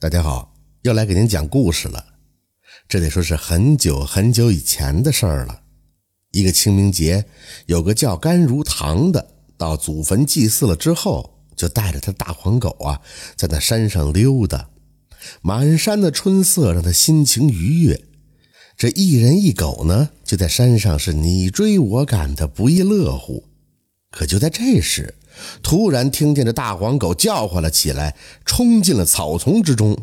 [0.00, 2.04] 大家好，又来给您讲故事了。
[2.88, 5.62] 这得说是很久很久以前的事儿了。
[6.32, 7.24] 一个清明节，
[7.66, 9.26] 有个叫甘如堂的，
[9.56, 13.00] 到祖坟祭祀了之后，就带着他大黄狗啊，
[13.36, 14.68] 在那山上溜达。
[15.40, 18.04] 满山的春色让他心情愉悦。
[18.76, 23.44] 这一人一狗呢，就在山上是你追我赶的，不亦乐乎。
[24.10, 25.14] 可就在这时，
[25.62, 29.96] 突然听见这大黄狗叫唤了起来，冲进了草丛之中，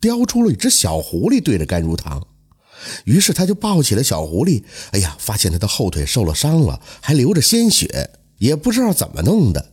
[0.00, 2.22] 叼出了一只小狐狸，对着甘如堂。
[3.04, 4.64] 于是他就抱起了小狐狸。
[4.90, 9.72] 哎呀，发现他的后腿受了伤了，还流着鲜血，也不知道怎么弄的。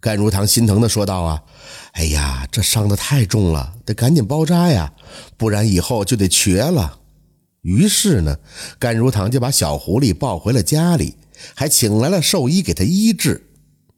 [0.00, 1.42] 甘如堂心疼的说道：“啊，
[1.92, 4.92] 哎呀，这伤的太重了，得赶紧包扎呀，
[5.36, 6.98] 不然以后就得瘸了。”
[7.62, 8.38] 于是呢，
[8.78, 11.16] 甘如堂就把小狐狸抱回了家里，
[11.54, 13.49] 还请来了兽医给他医治。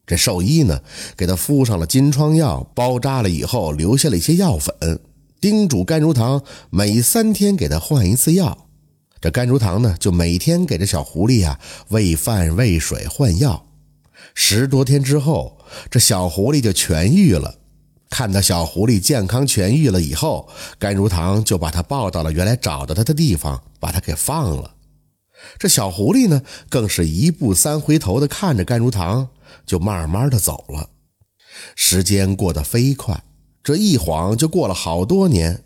[0.05, 0.81] 这兽医呢，
[1.15, 4.99] 给他敷上了金疮药，包扎了以后，留下了一些药粉，
[5.39, 8.67] 叮嘱甘如堂每三天给他换一次药。
[9.21, 13.65] 这甘如堂呢，就每天给这小狐狸呀喂饭、喂水、换药。
[14.35, 15.57] 十多天之后，
[15.89, 17.55] 这小狐狸就痊愈了。
[18.09, 24.75] 看到小狐狸健康痊愈了以后，甘如堂就把它抱到了原来找到它的地方，把它给放了。
[25.57, 29.29] 这小狐狸呢，更是一步三回头的看着甘如堂，
[29.65, 30.89] 就慢慢的走了。
[31.75, 33.23] 时间过得飞快，
[33.63, 35.63] 这一晃就过了好多年。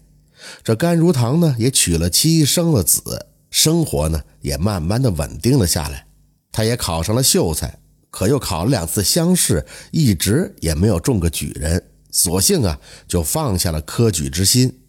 [0.63, 6.05] 这甘如堂呢，也娶了妻，生了子，生活呢也慢慢的稳定了下来。
[6.51, 7.79] 他也考上了秀才，
[8.11, 11.83] 可又考了两次乡试，一直也没有中个举人。
[12.11, 14.79] 索性啊，就放下了科举之心，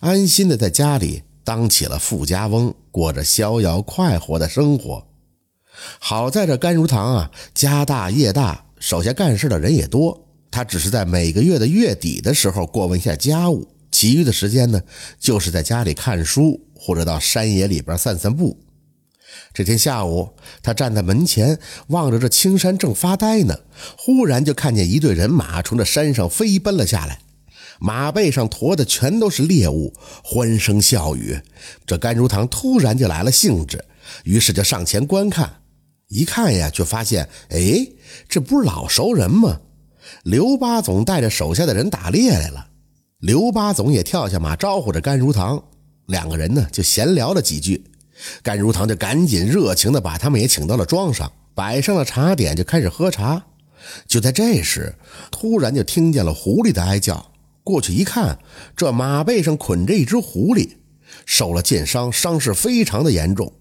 [0.00, 5.06] 安心的在家里当起了富家翁，过着逍遥快活的生活。
[5.98, 14.80] 好在这甘如堂啊，家大业大，手下干事的人也多，他只是在每个月的月底的时候过问一下家务，其余的时间呢，
[15.18, 18.58] 就是在家里看书或者到山野里边散散步。
[19.52, 20.30] 这天下午，
[20.62, 23.58] 他站在门前，望着这青山正发呆呢。
[23.96, 27.20] 忽然就看见一队人马从这山上飞奔了下来，
[27.78, 29.92] 马背上驮的全都是猎物，
[30.24, 31.40] 欢声笑语。
[31.86, 33.84] 这甘如堂突然就来了兴致，
[34.24, 35.60] 于是就上前观看。
[36.08, 37.86] 一看呀，就发现，哎，
[38.28, 39.60] 这不是老熟人吗？
[40.24, 42.66] 刘八总带着手下的人打猎来了。
[43.18, 45.62] 刘八总也跳下马，招呼着甘如堂，
[46.06, 47.84] 两个人呢就闲聊了几句。
[48.42, 53.44] 甘如堂就赶紧热情地把他们也请到了庄上，摆上了茶点，就开始喝茶。
[54.06, 54.94] 就在这时，
[55.30, 57.32] 突然就听见了狐狸的哀叫。
[57.62, 58.38] 过去一看，
[58.74, 60.70] 这马背上捆着一只狐狸，
[61.26, 63.52] 受了箭伤，伤势非常的严重。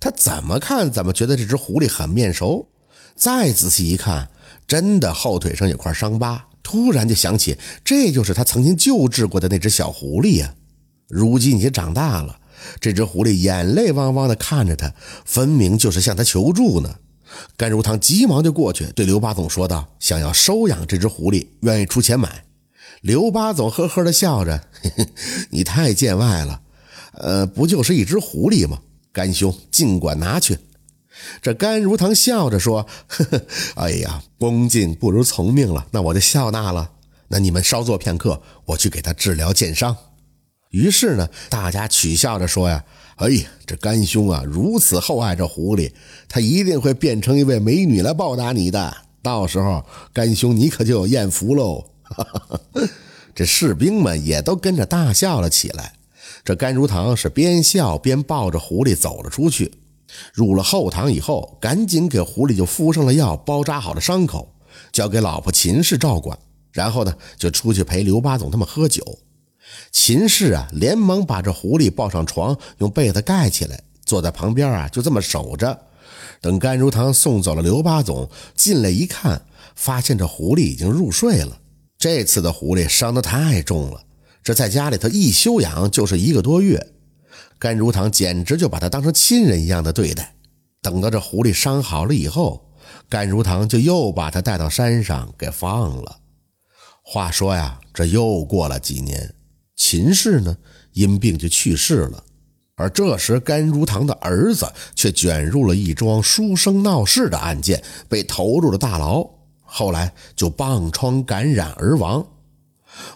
[0.00, 2.68] 他怎么看怎么觉得这只狐狸很面熟。
[3.16, 4.30] 再仔细一看，
[4.66, 6.46] 真的后腿上有块伤疤。
[6.62, 10.54] 突然就想起，这就是他曾经救治过的那只小狐狸呀。
[11.08, 12.38] 如今已经长大了。
[12.80, 14.92] 这只狐狸眼泪汪汪的看着他，
[15.24, 16.96] 分明就是向他求助呢。
[17.56, 22.44] 甘如堂急忙就过去，对刘八总说道：“想要收养这只狐狸，愿意出钱买。”
[23.00, 25.08] 刘八总呵呵的笑着：“嘿嘿，
[25.50, 26.60] 你太见外了。
[27.12, 28.80] 呃，不就是一只狐狸吗？
[29.12, 30.58] 甘兄尽管拿去。”
[31.42, 33.42] 这甘如堂笑着说：“呵呵，
[33.74, 36.92] 哎呀，恭敬不如从命了，那我就笑纳了。
[37.26, 39.96] 那你们稍坐片刻，我去给他治疗箭伤。”
[40.70, 42.84] 于是呢，大家取笑着说呀
[43.16, 45.92] ：“哎呀，这甘兄啊，如此厚爱这狐狸，
[46.28, 48.96] 他一定会变成一位美女来报答你的。
[49.20, 51.84] 到时候，甘兄你可就有艳福喽！”
[53.34, 55.94] 这士兵们也都跟着大笑了起来。
[56.44, 59.72] 这甘如堂是边笑边抱着狐狸走了出去，
[60.32, 64.54] 入了后堂以后，赶紧给狐狸就敷上了药，包扎好了伤口，
[64.92, 66.38] 交给老婆秦氏照管。
[66.72, 69.02] 然后呢，就出去陪刘八总他们喝酒。
[69.90, 75.76] 秦氏啊，连忙把这狐狸抱上床，用被子盖起来，坐在旁边啊，就这么守着。
[76.40, 79.42] 等甘如堂送走了刘八总，进来一看，
[79.74, 81.58] 发现这狐狸已经入睡了。
[81.98, 84.00] 这次的狐狸伤得太重了，
[84.42, 86.94] 这在家里头一休养就是一个多月。
[87.58, 90.34] 甘如堂简直就把他当成亲人一样的对待。
[90.80, 92.70] 等到这狐狸伤好了以后，
[93.08, 96.18] 甘如堂就又把他带到山上给放了。
[97.02, 99.34] 话说呀，这又过了几年。
[99.74, 100.56] 秦氏呢，
[100.92, 102.22] 因病就去世了，
[102.76, 109.28] 而这时甘如堂的儿子却卷入了一桩书生闹事的案件，被投入了大牢，
[109.62, 112.24] 后来就棒疮感染而亡。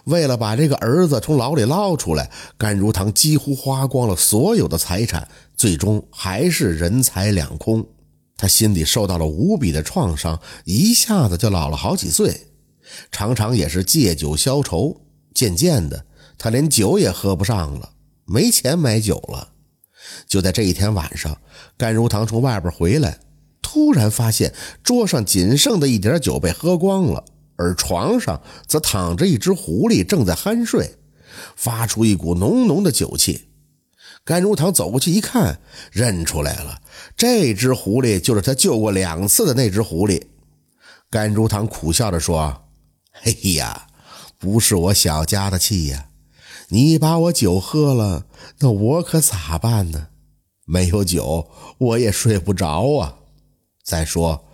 [0.05, 7.85] 为了把这个儿子从牢里捞出来，甘如堂几乎花光了所有的财产，最终还是人财两空。
[8.35, 12.47] 他心里受到了无比的创伤，一下子就老了好几岁，
[13.11, 15.01] 常常也是借酒消愁，
[15.33, 16.05] 渐渐的。
[16.37, 17.91] 他连酒也喝不上了，
[18.25, 19.49] 没钱买酒了。
[20.27, 21.37] 就在这一天晚上，
[21.77, 23.19] 甘如堂从外边回来，
[23.61, 24.53] 突然发现
[24.83, 27.23] 桌上仅剩的一点酒被喝光了，
[27.55, 30.95] 而床上则躺着一只狐狸，正在酣睡，
[31.55, 33.49] 发出一股浓浓的酒气。
[34.25, 35.59] 甘如堂走过去一看，
[35.91, 36.81] 认出来了，
[37.17, 40.23] 这只狐狸就是他救过两次的那只狐狸。
[41.09, 42.63] 甘如堂苦笑着说
[43.11, 43.87] ：“嘿呀，
[44.39, 46.07] 不是我小家的气呀！
[46.69, 48.25] 你把我酒喝了，
[48.59, 50.07] 那我可咋办呢？
[50.65, 53.15] 没有酒，我也睡不着啊。
[53.83, 54.45] 再说，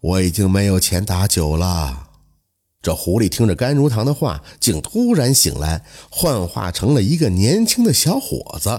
[0.00, 2.03] 我已经没有钱打酒了。”
[2.84, 8.78] 这狐狸听着甘如堂的话，竟突然醒来，幻化成了一个年轻的小伙子。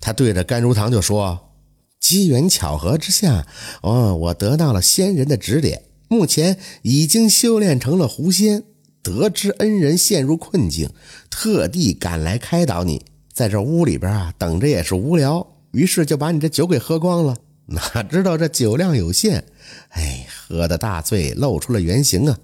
[0.00, 1.52] 他对着甘如堂就说
[2.00, 3.46] ：“机缘巧合之下，
[3.82, 8.64] 哦，我得到了仙人的指点，目前已经修炼成了狐仙。
[9.00, 10.90] 得知恩人陷入困境，
[11.30, 13.04] 特地赶来开导你。
[13.32, 17.36] 在这屋里边啊，等着也是无聊，于是就把你这酒给喝光了。
[17.70, 19.44] 哪知道这酒量有限，
[19.90, 22.36] 哎，喝的大醉，露出了原形啊！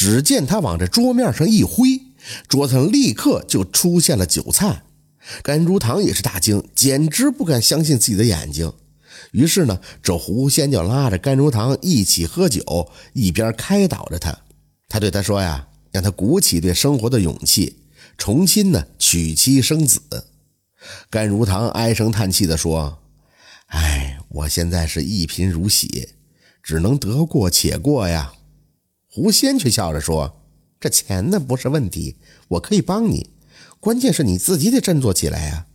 [0.00, 2.00] 只见他往这桌面上一挥，
[2.48, 4.82] 桌上立刻就出现了酒菜。”
[5.44, 8.72] 甘如堂也是大惊，简直不敢相信自己的眼睛。
[9.32, 14.34] 于是呢，这狐仙就拉着甘如堂一起喝酒，一边开导着他。
[14.88, 17.76] 他对他说：“呀，让他鼓起对生活的勇气，
[18.16, 20.00] 重新呢娶妻生子。”
[21.10, 22.96] 甘如堂唉声叹气地说
[23.68, 26.08] ：“哎，我现在是一贫如洗，
[26.62, 28.32] 只能得过且过呀。”
[29.12, 30.40] 狐仙却笑着说
[30.78, 32.16] ：“这钱呢不是问题，
[32.46, 33.30] 我可以帮你。”
[33.80, 35.66] 关键是你自己得振作起来呀！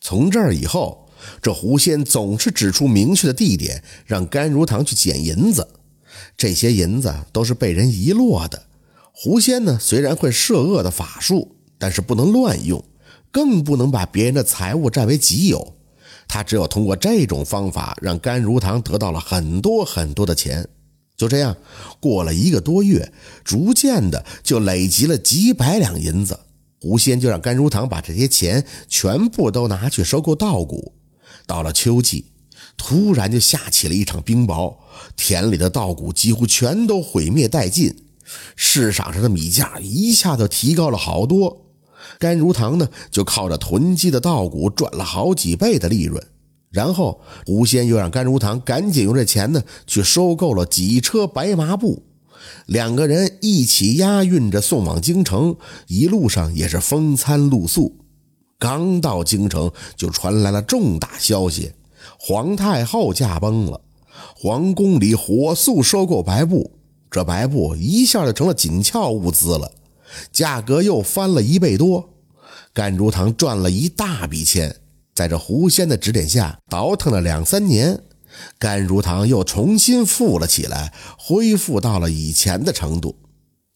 [0.00, 1.08] 从这儿以后，
[1.42, 5.66] 这狐仙总是指出明确的地点，让甘如堂去捡银子。
[6.36, 8.66] 这些银子都是被人遗落的。
[9.12, 12.84] 狐仙呢，虽然会摄恶的法术，但是不能乱用，
[13.32, 15.74] 更不能把别人的财物占为己有。
[16.28, 20.68] 他只有通过这种方法，让甘如堂得到了很多很多的钱。
[21.16, 21.56] 就这样，
[22.00, 23.12] 过了一个多月，
[23.44, 26.38] 逐渐的就累积了几百两银子。
[26.80, 30.92] 狐仙就让甘如堂把这些钱全部都拿去收购稻谷。
[31.46, 32.26] 到了秋季，
[32.76, 34.76] 突然就下起了一场冰雹，
[35.16, 37.94] 田里的稻谷几乎全都毁灭殆尽。
[38.56, 41.64] 市场上的米价一下子提高了好多。
[42.18, 46.22] 甘如堂呢，就靠着囤积的稻谷赚了好几倍的利润。
[46.74, 52.02] 然后，狐仙又让甘如堂赶紧用这钱呢，去收购了几车白麻布。
[52.66, 55.54] 两个人一起押运着送往京城，
[55.86, 57.96] 一路上也是风餐露宿。
[58.58, 61.70] 刚到京城，就传来了重大消息：
[62.18, 63.80] 皇太后驾崩了。
[64.36, 66.72] 皇宫里火速收购白布，
[67.08, 69.70] 这白布一下就成了紧俏物资了，
[70.32, 72.10] 价格又翻了一倍多。
[72.72, 74.74] 甘如堂赚了一大笔钱，
[75.14, 78.02] 在这狐仙的指点下，倒腾了两三年。
[78.58, 83.16] 甘如堂又重新富了起来，恢复到了以前的程度。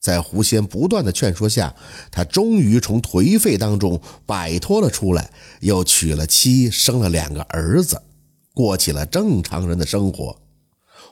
[0.00, 1.75] 在狐仙不断的劝说下，
[2.11, 5.31] 他终于从颓废当中摆脱了出来，
[5.61, 8.02] 又娶了妻，生了两个儿子，
[8.52, 10.41] 过起了正常人的生活。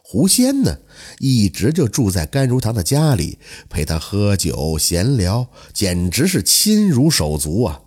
[0.02, 0.79] 狐仙呢，
[1.19, 3.38] 一直就住在甘如堂的家里，
[3.69, 7.81] 陪他喝酒闲聊，简直是亲如手足啊。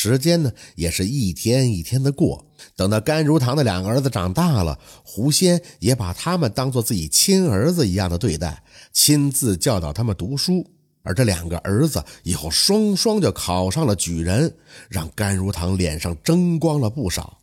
[0.00, 2.46] 时间呢，也是一天一天的过。
[2.76, 8.62] 等到甘如堂的两个儿子长大了，狐仙也把他们当做自己亲儿子一样的对待，
[8.92, 10.64] 亲自教导他们读书。
[11.02, 14.54] 而这两个儿子以后双双就考上了举人，
[14.88, 17.40] 让甘如堂脸上争光了不少。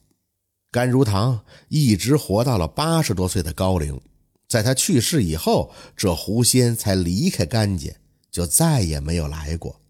[0.72, 4.00] 甘如堂一直活到了八十多岁的高龄，
[4.48, 7.94] 在他去世以后，这狐仙才离开甘家，
[8.32, 9.82] 就再也没有来过。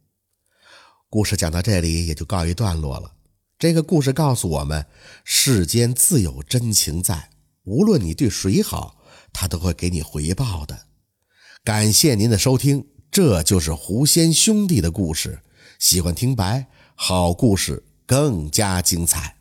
[1.16, 3.14] 故事讲到这里也就告一段落了。
[3.58, 4.86] 这个故事告诉我们，
[5.24, 7.30] 世间自有真情在，
[7.64, 8.98] 无论你对谁好，
[9.32, 10.88] 他都会给你回报的。
[11.64, 15.40] 感谢您的收听，这就是狐仙兄弟的故事。
[15.80, 19.35] 喜欢听白，好故事更加精彩。